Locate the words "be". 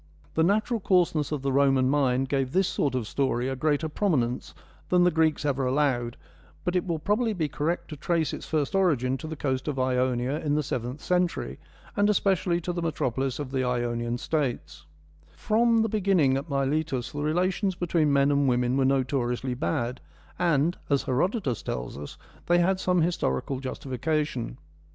7.33-7.47